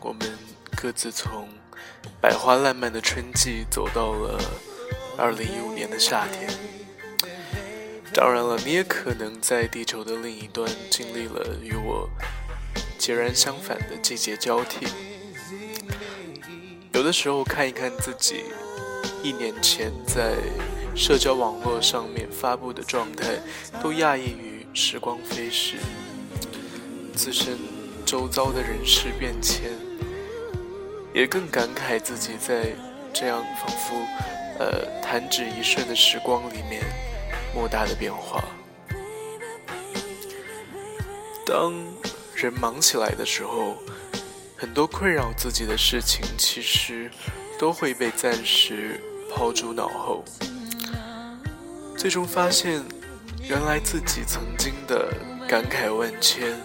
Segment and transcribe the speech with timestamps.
[0.00, 0.38] 我们
[0.74, 1.48] 各自从
[2.20, 4.40] 百花烂漫的春季走到了
[5.18, 6.50] 二零一五年的夏天。
[8.14, 12.08] 当然了，你也可能在地球的另一端经历了与我
[12.98, 14.86] 截然相反的季节交替。
[16.92, 18.44] 有的时候看一看自己
[19.22, 20.36] 一年前在
[20.94, 23.38] 社交网络上面发布的状态，
[23.82, 25.76] 都讶异于时光飞逝，
[27.14, 27.58] 自身
[28.12, 29.70] 周遭的人事变迁，
[31.14, 32.66] 也更感慨自己在
[33.10, 33.94] 这样仿佛
[34.58, 36.82] 呃弹指一瞬的时光里面
[37.54, 38.44] 莫大的变化。
[41.46, 41.72] 当
[42.34, 43.78] 人忙起来的时候。
[44.58, 47.10] 很多困扰自己的事情，其实
[47.58, 50.24] 都会被暂时抛诸脑后。
[51.96, 52.80] 最终发现，
[53.48, 55.12] 原来自己曾经的
[55.48, 56.56] 感慨万千，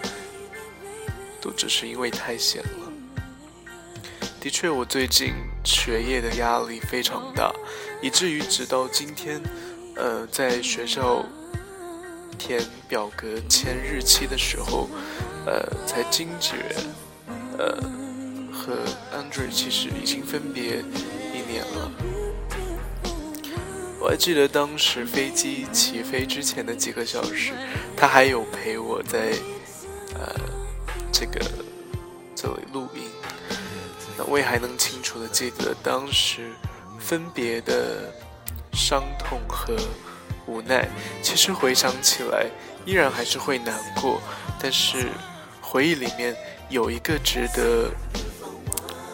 [1.42, 2.92] 都只是因为太闲了。
[4.40, 7.54] 的确，我最近学业的压力非常大，
[8.02, 9.42] 以至于直到今天，
[9.96, 11.26] 呃，在学校
[12.38, 14.90] 填表格签日期的时候，
[15.46, 16.56] 呃，才惊觉。
[17.58, 17.76] 呃，
[18.54, 18.78] 和
[19.12, 20.84] Andrew 其实已经分别
[21.34, 21.92] 一年了。
[24.00, 27.54] 我还记得当时飞机起飞之前的几个小时，
[27.98, 29.34] 他还有陪我在
[30.14, 30.36] 呃
[31.18, 31.40] 这个
[32.36, 33.10] 这里录音。
[34.16, 36.52] 那我也还能清楚的记得当时
[37.00, 38.14] 分别的
[38.74, 39.75] 伤痛和
[40.46, 40.88] 无奈。
[41.24, 42.46] 其实回想起来，
[42.86, 44.22] 依然还是会难过，
[44.62, 45.08] 但是
[45.62, 46.36] 回忆里面。
[46.69, 47.90] 有一个值得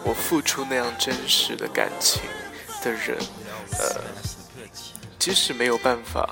[0.02, 2.20] 我付出那样真实的感情
[2.82, 3.16] 的人，
[3.78, 4.02] 呃，
[5.20, 6.28] 即使没有办法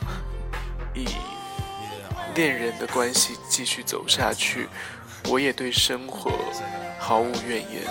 [0.97, 1.07] 以
[2.35, 4.69] 恋人的关系继续走下去，
[5.29, 6.31] 我也对生活
[6.99, 7.83] 毫无怨言。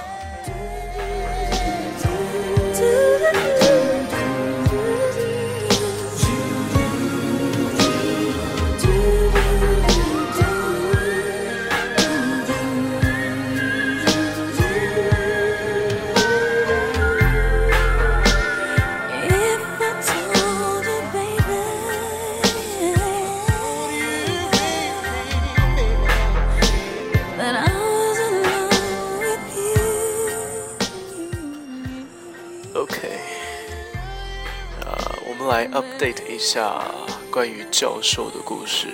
[36.41, 36.84] 下
[37.29, 38.88] 关于教授的故事，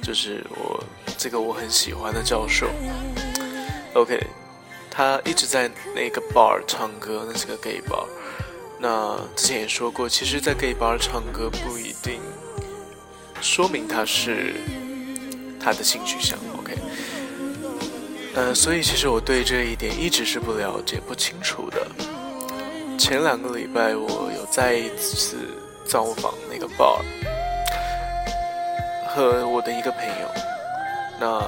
[0.00, 0.82] 就是我
[1.18, 2.68] 这个我很喜欢的教授。
[3.94, 4.24] OK，
[4.88, 8.06] 他一直在那个 bar 唱歌，那是个 gay bar。
[8.78, 12.20] 那之前也说过，其实，在 gay bar 唱歌不一定
[13.40, 14.54] 说明他是
[15.60, 16.38] 他的性取向。
[16.56, 16.74] OK，
[18.34, 21.86] 呃，所以其实我对这一点一直是不了解、不清楚的。
[22.96, 25.36] 前两个礼拜，我有再一次
[25.84, 27.00] 造访那个 bar，
[29.08, 30.28] 和我的一个朋友。
[31.20, 31.42] 那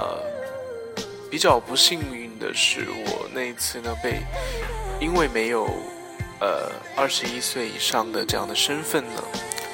[1.30, 4.20] 比较不幸运的是，我那一次呢被
[5.00, 5.66] 因为没有
[6.40, 9.22] 呃二十一岁以上的这样的身份呢，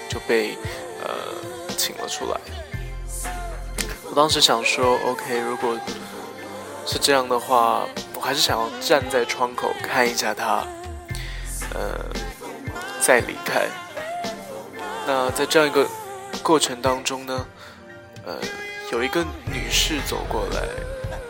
[0.08, 0.56] 就被
[1.04, 1.10] 呃
[1.76, 2.40] 请了出来。
[4.08, 5.78] 我当时想说，OK，如果
[6.86, 10.64] 是这样的话，我还是想要站在窗口看一下他。
[11.72, 12.04] 呃，
[13.00, 13.68] 再离开。
[15.12, 15.84] 那在这样一个
[16.40, 17.46] 过程当中呢，
[18.24, 18.32] 呃，
[18.92, 20.60] 有一个女士走过来，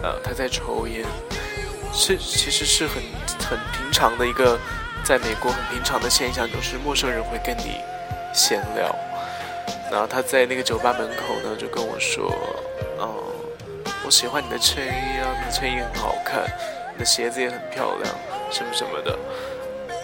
[0.02, 1.02] 呃，她在抽烟，
[1.90, 3.02] 是其实是很
[3.48, 4.58] 很平常的一个，
[5.02, 7.80] 在美国很平常的现象，就是陌生人会跟你
[8.34, 8.94] 闲聊。
[9.90, 12.30] 然后她在那个酒吧门口呢，就跟我说
[13.00, 13.08] ：“嗯，
[14.04, 16.44] 我喜欢你的衬衣啊，你的衬衣很好看，
[16.92, 18.14] 你的鞋子也很漂亮，
[18.50, 19.18] 什么什么的。”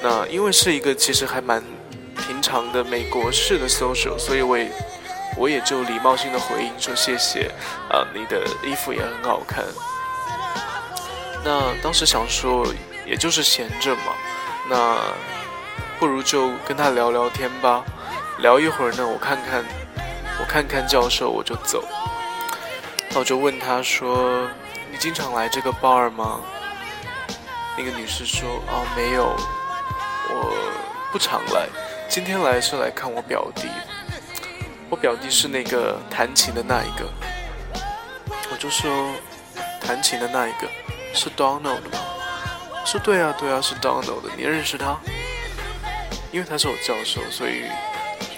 [0.02, 1.62] 那因为是一个其实还蛮
[2.26, 4.70] 平常的美国式的 social，所以我也
[5.36, 7.50] 我也就礼貌性的回应说谢谢，
[7.88, 9.64] 啊，你的衣服也很好看。
[11.44, 12.66] 那当时想说，
[13.06, 14.12] 也就是闲着嘛，
[14.68, 14.98] 那
[15.98, 17.84] 不如就跟他聊聊天吧。
[18.38, 19.64] 聊一会儿呢，我看看
[20.40, 21.82] 我看看教授，我就走。
[23.10, 24.46] 那我就问他说
[24.90, 26.40] ：“你经常来这个 bar 吗？”
[27.78, 29.34] 那个女士说：“哦，没有。”
[30.28, 30.52] 我
[31.12, 31.68] 不常来，
[32.08, 33.68] 今天来是来看我表弟。
[34.88, 37.06] 我表弟是那个弹琴的那一个。
[38.50, 39.12] 我就说，
[39.80, 40.68] 弹琴的那一个
[41.12, 41.98] 是 Donald 吗？
[42.84, 44.30] 说对啊，对啊，是 Donald 的。
[44.36, 44.96] 你认识他？
[46.32, 47.64] 因为他是我教授，所以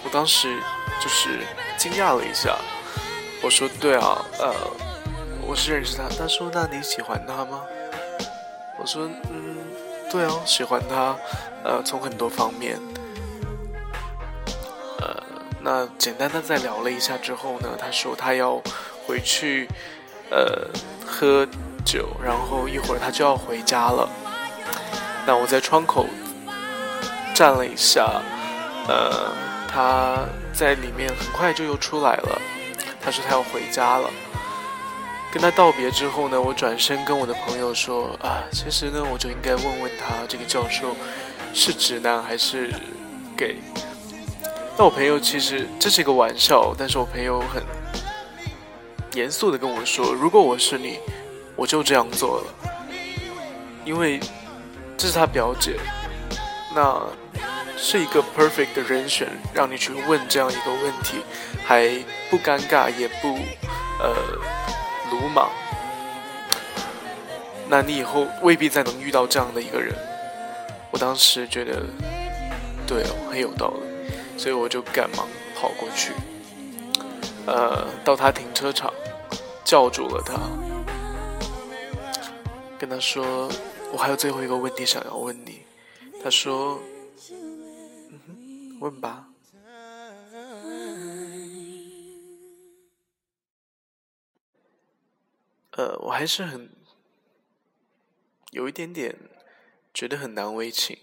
[0.03, 0.61] 我当时
[1.01, 1.41] 就是
[1.77, 2.57] 惊讶了一下。
[3.43, 4.55] 我说对啊，呃，
[5.47, 6.09] 我是认识他。
[6.09, 7.63] 他说那你喜欢他吗？
[8.79, 9.59] 我说嗯，
[10.11, 11.15] 对啊，喜欢他。
[11.63, 12.81] 呃，从很多方面。
[15.71, 18.59] 那简单的再聊了一下之后呢，他说他要
[19.07, 19.69] 回去
[20.31, 20.67] 呃
[21.07, 21.47] 喝
[21.85, 24.09] 酒，然后一会儿他就要回家了。
[25.27, 26.07] 那我在窗口
[27.35, 28.23] 站了一下，
[28.89, 29.31] 呃，
[29.71, 30.25] 他
[30.55, 32.41] 在里面很快就又出来了。
[32.99, 34.09] 他说他要回家了。
[35.31, 40.97] 跟他道别之后呢，我转身跟我的朋友说啊，其实呢，我就应该问问他这个教授
[41.53, 42.73] 是直男还是
[43.37, 43.59] gay。
[44.79, 47.61] 那我朋友其实这是一个玩笑，但是我朋友很
[49.15, 51.01] 严肃的跟我说，如果我是你，
[51.57, 52.71] 我就这样做了，
[53.85, 54.21] 因为。
[55.01, 55.79] 这是他表姐，
[56.75, 57.01] 那
[57.77, 61.19] 是一个 perfect 的人选，让你去问这样一个问题，
[61.65, 61.89] 还
[62.29, 63.39] 不尴尬也不
[64.01, 64.13] 呃
[65.13, 65.49] 鲁莽。
[67.69, 69.95] 那你以后未必再能遇到这样的一个人。
[70.91, 71.81] 我当时觉得，
[72.85, 73.88] 对哦，很有道理，
[74.39, 76.13] 所以我就赶忙跑过去，
[77.47, 78.93] 呃，到他停车场，
[79.65, 80.39] 叫住了他，
[82.79, 83.51] 跟他说。
[83.91, 85.63] 我还有最后一个问题想要问你，
[86.23, 86.79] 他说
[88.81, 89.31] ：“问吧。”
[95.73, 96.69] 呃，我还是很
[98.51, 99.17] 有一点点
[99.95, 100.99] 觉得很难为情，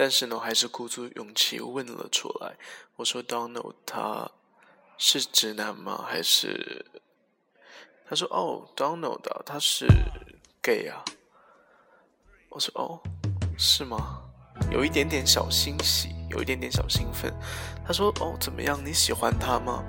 [0.00, 2.54] 但是呢，我还是鼓足勇气问了出来。
[2.94, 4.30] 我说：“Donald，他
[4.96, 6.04] 是直男吗？
[6.06, 6.86] 还是？”
[8.08, 9.88] 他说：“哦，Donald，他是
[10.62, 11.04] gay 啊。”
[12.48, 13.00] 我说哦，
[13.58, 14.22] 是吗？
[14.70, 17.34] 有一点点小欣喜，有一点点小兴奋。
[17.84, 18.80] 他说哦，怎么样？
[18.86, 19.82] 你喜欢他吗？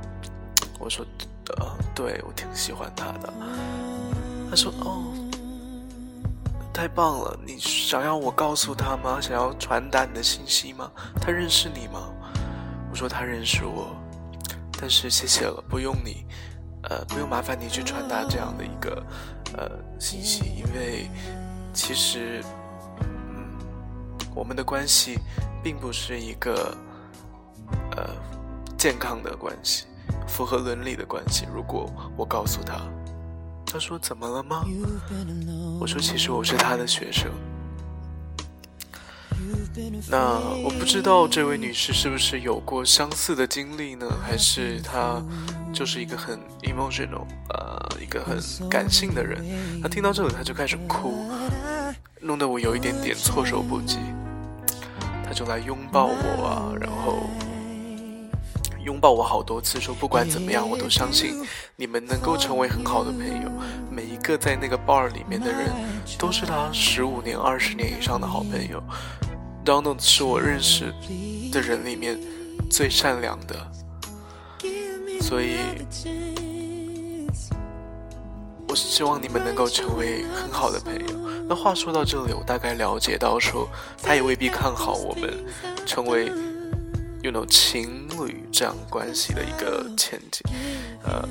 [0.79, 1.05] 我说
[1.57, 3.31] 呃，对我挺喜欢他的。
[4.49, 5.13] 他说哦，
[6.73, 7.37] 太棒了！
[7.45, 9.19] 你想要我告诉他吗？
[9.21, 10.89] 想要传达你的信息吗？
[11.21, 12.09] 他认识你吗？
[12.89, 13.95] 我说他认识我，
[14.79, 16.25] 但是谢谢了，不用你，
[16.83, 19.03] 呃，不用麻烦你去传达这样的一个
[19.57, 19.69] 呃
[19.99, 21.09] 信息，因为。
[21.71, 22.43] 其实，
[22.99, 23.47] 嗯，
[24.33, 25.19] 我们的关系
[25.63, 26.75] 并不是一个
[27.95, 28.09] 呃
[28.75, 29.85] 健康的关系，
[30.27, 31.47] 符合伦理的关系。
[31.53, 31.87] 如果
[32.17, 32.81] 我告诉他，
[33.71, 34.65] 他说怎么了吗？
[35.79, 37.31] 我说其实我是他的学生。
[40.09, 44.05] 那我不知道这位女士是不是有过相似的经历呢？
[44.21, 45.23] 还是她
[45.71, 48.37] 就是一个很 emotional，呃，一个很
[48.69, 49.43] 感性的人。
[49.81, 51.25] 她听到这里，她就开始哭，
[52.19, 53.97] 弄得我有一点点措手不及。
[55.23, 57.29] 她就来拥抱我啊，然后
[58.83, 61.35] 拥抱我好多次，说不管怎么样，我都相信
[61.75, 63.51] 你们能够成为很好的朋友。
[63.91, 65.69] 每一个在那个 bar 里面的人，
[66.17, 68.81] 都是他十五年、二十年以上的好朋友。
[69.65, 70.93] Donald 是我认识
[71.51, 72.17] 的人里面
[72.71, 73.55] 最善良的，
[75.21, 75.57] 所以
[78.67, 81.29] 我是希望你们能够成为很好的朋友。
[81.47, 83.67] 那话说到这里，我大概了解到说，
[84.01, 85.45] 他也未必看好我们
[85.85, 86.31] 成为
[87.21, 90.43] you know 情侣这样关系的一个前景。
[91.03, 91.27] 呃，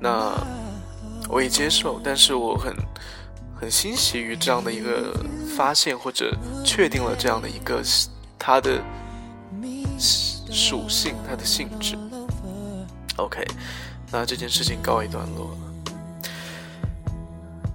[0.00, 0.34] 那
[1.28, 2.74] 我也接受，但是我很。
[3.60, 5.12] 很欣喜于这样的一个
[5.56, 6.32] 发现，或者
[6.64, 7.82] 确定了这样的一个
[8.38, 8.80] 它的
[10.48, 11.98] 属性、它的性质。
[13.16, 13.44] OK，
[14.12, 15.58] 那这件事情告一段落了。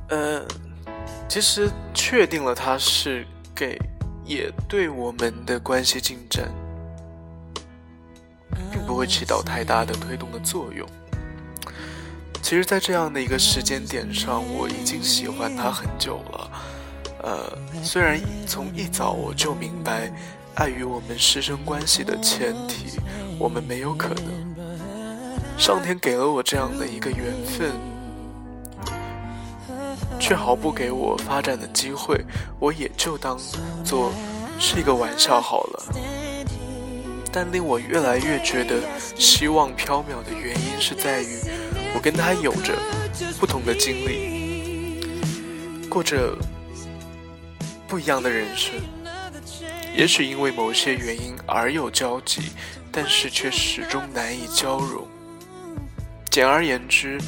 [0.08, 0.46] 呃，
[1.28, 3.78] 其实确定了他是 gay，
[4.26, 6.50] 也对我们的关系进展
[8.72, 10.88] 并不会起到太大的推动的作用。
[12.42, 16.52] 其实，在这样的一个时间点上，我已经喜欢他很久了。
[17.24, 20.12] 呃，虽然从一早我就明白，
[20.56, 23.00] 碍于我们师生关系的前提，
[23.40, 24.54] 我们没有可能。
[25.58, 27.72] 上天给了我这样的一个缘分，
[30.24, 32.18] 却毫不给我发展的机会，
[32.58, 33.38] 我也就当
[33.84, 34.10] 做
[34.58, 35.84] 是一个玩笑好了。
[37.30, 38.80] 但令我越来越觉得
[39.18, 41.40] 希望缥缈的原因，是在于。
[41.94, 42.74] 我跟他有着
[43.38, 45.02] 不同的经历，
[45.90, 46.38] 过着
[47.86, 48.74] 不一样的人生，
[49.94, 52.44] 也许因为某些原因而有交集，
[52.94, 55.06] 但是却始终难以交融。
[56.32, 57.20] 简而言之，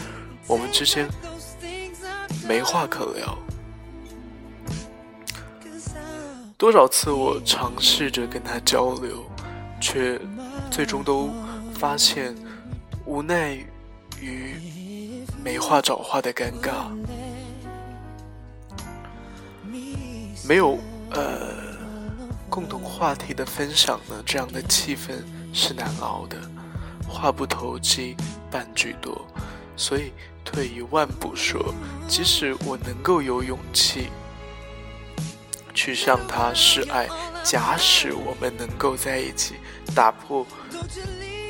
[0.47, 1.05] 我们之间
[2.47, 3.37] 没话可聊。
[6.57, 9.23] 多少次我尝试着跟他交流，
[9.81, 10.19] 却
[10.71, 11.29] 最终都
[11.73, 12.35] 发现
[13.05, 13.57] 无奈。
[14.21, 16.87] 于没话找话的尴尬，
[20.47, 20.79] 没有
[21.11, 21.51] 呃
[22.49, 25.21] 共同话题的分享呢，这样的气氛
[25.53, 26.37] 是难熬的。
[27.07, 28.15] 话不投机
[28.49, 29.27] 半句多，
[29.75, 30.11] 所以
[30.43, 31.73] 退一万步说，
[32.07, 34.07] 即使我能够有勇气
[35.73, 37.07] 去向他示爱，
[37.43, 39.55] 假使我们能够在一起，
[39.93, 40.45] 打破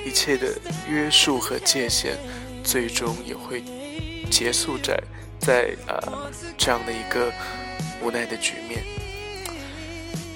[0.06, 0.48] 一切的
[0.90, 2.18] 约束和界限，
[2.64, 3.64] 最终也会
[4.32, 5.04] 结束在
[5.40, 7.32] 在呃这样的一个
[8.02, 8.84] 无奈的局面。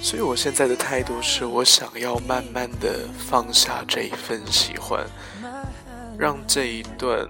[0.01, 5.05] 所以我现在的态度是我想要慢慢的放下这一份喜欢，
[6.17, 7.27] 让这一段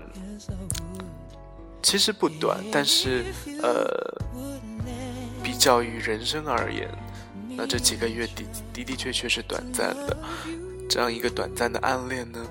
[1.81, 3.25] 其实不短，但是
[3.61, 3.87] 呃，
[5.43, 6.89] 比较于人生而言，
[7.55, 8.43] 那这几个月的
[8.73, 10.17] 的的确确是短暂的。
[10.89, 12.45] 这样一个短暂的暗恋呢，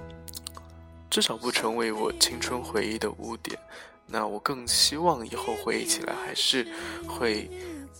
[1.10, 3.58] 至少不成为我青春回忆的污点。
[4.06, 6.66] 那我更希望以后回忆起来还是
[7.06, 7.50] 会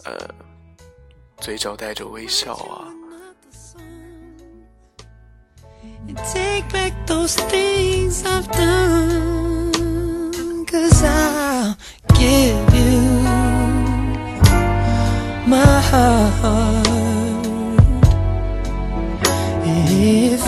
[0.04, 0.16] 呃。
[1.40, 2.90] 嘴角带着微笑啊。
[6.34, 8.24] Take back those things
[10.70, 11.76] cause I'll
[12.18, 13.00] give you
[15.46, 16.86] my heart.
[19.64, 20.47] If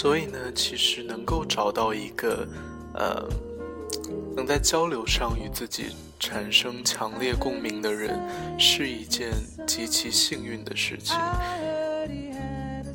[0.00, 2.46] 所以呢，其实能够找到一个，
[2.94, 3.28] 呃，
[4.36, 5.86] 能在交流上与自己
[6.20, 8.16] 产生强烈共鸣的人，
[8.56, 9.32] 是一件
[9.66, 11.16] 极其幸运的事情。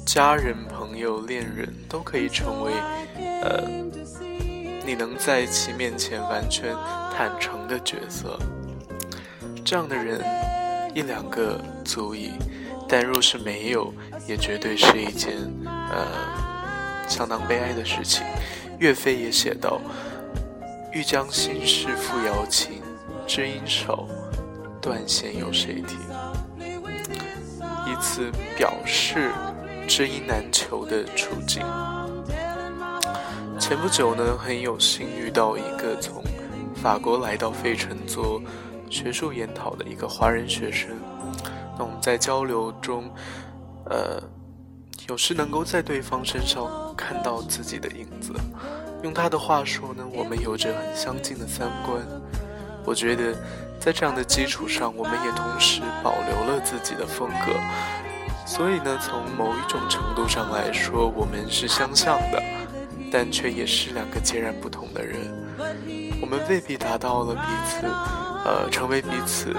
[0.05, 2.71] 家人、朋友、恋人，都可以成为，
[3.41, 3.67] 呃，
[4.85, 6.73] 你能在其面前完全
[7.13, 8.39] 坦诚的角色。
[9.65, 10.21] 这样的人，
[10.95, 12.31] 一两个足矣，
[12.87, 13.93] 但若是没有，
[14.25, 15.33] 也绝对是一件，
[15.65, 16.52] 呃。
[17.07, 18.25] 相当悲哀的事情，
[18.79, 19.79] 岳飞也写道
[20.91, 22.81] ：“欲将心事付瑶琴，
[23.27, 24.07] 知音少，
[24.81, 25.97] 断弦有谁听？”
[27.85, 29.31] 以此表示
[29.87, 31.61] 知音难求的处境。
[33.59, 36.23] 前不久呢，很有幸遇到一个从
[36.75, 38.41] 法国来到费城做
[38.89, 40.89] 学术研讨的一个华人学生，
[41.77, 43.09] 那我们在交流中，
[43.89, 44.21] 呃。
[45.09, 46.63] 有时能够在对方身上
[46.95, 48.33] 看到自己的影子，
[49.03, 52.01] 用他的话说呢，我们有着很相近的三观。
[52.85, 53.33] 我觉得，
[53.79, 57.53] 在这样的基础上，我们也同时保留了自己的风格。
[58.45, 62.43] 所以呢，从某一种程度上来说，我们是相像的，
[63.11, 65.17] 但却也是两个截然不同的人。
[66.21, 67.87] 我们未必达到了彼此，
[68.45, 69.55] 呃，成为彼此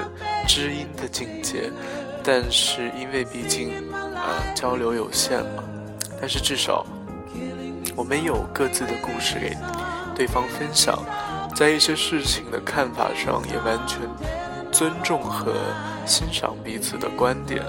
[0.47, 1.71] 知音的境界。
[2.23, 5.65] 但是因为毕竟，呃，交流有限嘛，
[6.21, 6.87] 但是至少
[7.97, 9.57] 我们有各自的故事给
[10.15, 10.99] 对方分享，
[11.55, 14.01] 在一些事情的看法上也完全
[14.73, 15.53] 尊重和
[16.07, 17.63] 欣赏彼此的观点。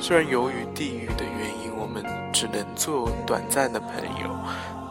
[0.00, 4.30] 虽然由于地域的原因，我们只能做短暂的朋友，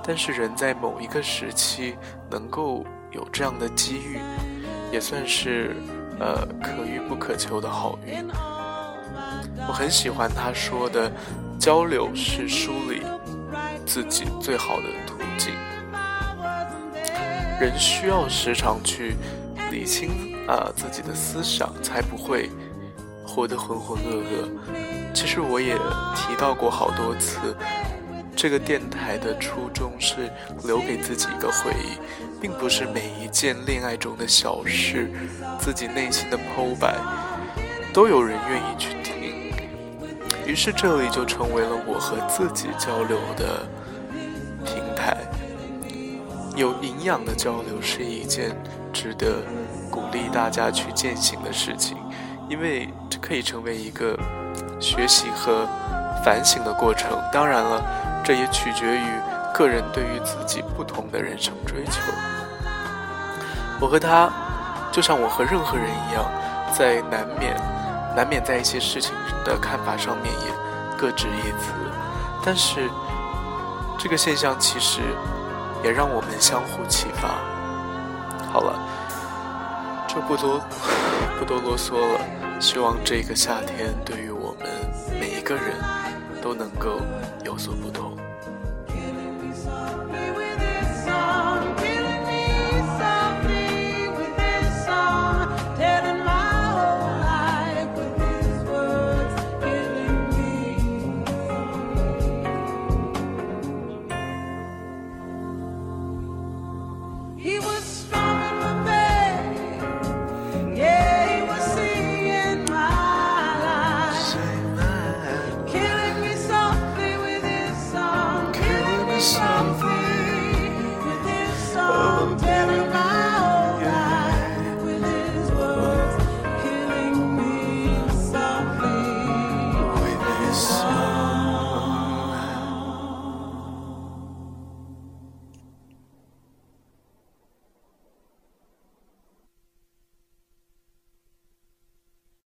[0.04, 1.96] 但是人在某一个时期
[2.30, 4.20] 能够有这样的机遇，
[4.92, 5.76] 也算是
[6.20, 8.26] 呃可遇不可求的好运。
[9.68, 11.12] 我很喜欢他说的，
[11.60, 13.02] 交流是梳理
[13.90, 15.52] 自己最好的途径。
[17.60, 19.16] 人需要时常去
[19.72, 20.12] 理清
[20.48, 22.52] 啊自己的思想，才不会
[23.26, 24.48] 活得浑浑噩噩。
[25.12, 25.74] 其实我也
[26.16, 27.40] 提到过好多次，
[28.36, 30.32] 这个电台的初衷是
[30.64, 31.98] 留给自己一个回忆，
[32.40, 35.12] 并不是每一件恋爱中的小事，
[35.60, 36.96] 自己内心的剖白，
[37.92, 39.19] 都有人愿意去听。
[40.50, 43.68] 于是这里就成为了我和自己交流的
[44.66, 45.16] 平台。
[46.56, 48.50] 有营养的交流是一件
[48.92, 49.44] 值得
[49.92, 51.96] 鼓励大家去践行的事情，
[52.50, 54.18] 因为这可以成为一个。
[54.82, 55.68] 学习和
[56.24, 57.84] 反省的过程，当然了，
[58.24, 59.04] 这也取决于
[59.54, 62.00] 个人对于自己不同的人生追求。
[63.82, 64.32] 我和他，
[64.90, 66.24] 就像我和任何人一样，
[66.74, 67.58] 在难免
[68.16, 69.14] 难免在一些事情
[69.46, 70.54] 的看法上面也
[70.98, 71.74] 各执一词，
[72.44, 72.90] 但是
[73.98, 75.02] 这个现象其实
[75.84, 77.40] 也让我们相互启发。
[78.52, 78.80] 好了，
[80.08, 80.60] 就不多
[81.38, 82.20] 不多啰嗦了。
[82.60, 84.68] 希望这个夏天对于我们
[85.18, 85.76] 每一个人
[86.42, 87.00] 都能够
[87.46, 88.19] 有所不同。